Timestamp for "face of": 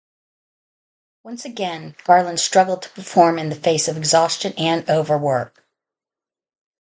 3.55-3.95